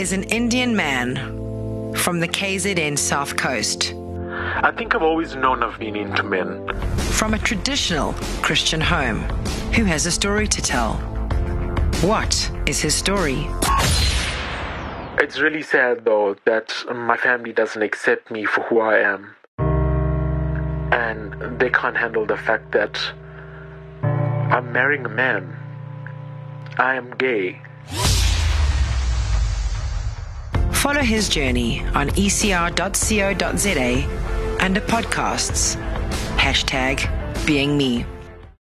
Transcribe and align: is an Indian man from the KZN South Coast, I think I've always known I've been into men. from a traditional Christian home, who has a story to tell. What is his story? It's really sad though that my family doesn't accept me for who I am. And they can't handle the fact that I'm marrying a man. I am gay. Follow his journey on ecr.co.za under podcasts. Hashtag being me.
is 0.00 0.12
an 0.12 0.24
Indian 0.24 0.74
man 0.74 1.94
from 1.94 2.20
the 2.20 2.28
KZN 2.28 2.98
South 2.98 3.36
Coast, 3.36 3.94
I 4.62 4.72
think 4.76 4.94
I've 4.94 5.02
always 5.02 5.36
known 5.36 5.62
I've 5.62 5.78
been 5.78 5.94
into 5.94 6.22
men. 6.22 6.66
from 7.18 7.34
a 7.34 7.38
traditional 7.38 8.14
Christian 8.42 8.80
home, 8.80 9.20
who 9.74 9.84
has 9.84 10.06
a 10.06 10.10
story 10.10 10.48
to 10.48 10.62
tell. 10.62 10.94
What 12.02 12.50
is 12.66 12.80
his 12.80 12.94
story? 12.94 13.46
It's 15.18 15.38
really 15.38 15.62
sad 15.62 16.04
though 16.04 16.36
that 16.46 16.72
my 16.94 17.18
family 17.18 17.52
doesn't 17.52 17.82
accept 17.82 18.30
me 18.30 18.46
for 18.46 18.62
who 18.62 18.80
I 18.80 18.98
am. 18.98 19.34
And 20.92 21.58
they 21.60 21.70
can't 21.70 21.96
handle 21.96 22.24
the 22.24 22.38
fact 22.38 22.72
that 22.72 22.98
I'm 24.02 24.72
marrying 24.72 25.04
a 25.04 25.10
man. 25.10 25.56
I 26.78 26.94
am 26.94 27.10
gay. 27.16 27.60
Follow 30.90 31.02
his 31.02 31.28
journey 31.28 31.82
on 31.94 32.08
ecr.co.za 32.08 32.64
under 34.60 34.80
podcasts. 34.80 35.76
Hashtag 36.34 37.46
being 37.46 37.78
me. 37.78 38.04